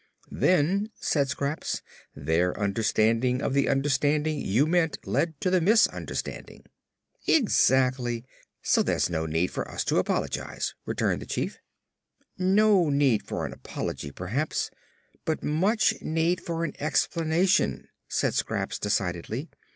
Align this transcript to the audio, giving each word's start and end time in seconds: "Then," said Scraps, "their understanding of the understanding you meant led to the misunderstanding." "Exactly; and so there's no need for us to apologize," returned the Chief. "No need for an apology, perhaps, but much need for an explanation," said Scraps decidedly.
"Then," 0.31 0.89
said 0.99 1.29
Scraps, 1.29 1.83
"their 2.15 2.59
understanding 2.59 3.39
of 3.43 3.53
the 3.53 3.69
understanding 3.69 4.39
you 4.39 4.65
meant 4.65 4.97
led 5.05 5.39
to 5.41 5.51
the 5.51 5.61
misunderstanding." 5.61 6.65
"Exactly; 7.27 8.15
and 8.15 8.25
so 8.63 8.81
there's 8.81 9.11
no 9.11 9.27
need 9.27 9.51
for 9.51 9.69
us 9.69 9.83
to 9.83 9.99
apologize," 9.99 10.73
returned 10.87 11.21
the 11.21 11.27
Chief. 11.27 11.59
"No 12.39 12.89
need 12.89 13.21
for 13.27 13.45
an 13.45 13.53
apology, 13.53 14.09
perhaps, 14.09 14.71
but 15.23 15.43
much 15.43 15.93
need 16.01 16.41
for 16.41 16.63
an 16.63 16.73
explanation," 16.79 17.87
said 18.07 18.33
Scraps 18.33 18.79
decidedly. 18.79 19.51